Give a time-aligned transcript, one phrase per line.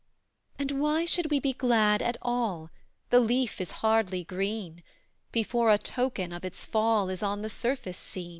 [0.57, 2.71] "And why should we be glad at all?
[3.11, 4.81] The leaf is hardly green,
[5.31, 8.29] Before a token of its fall Is on the surface seen!"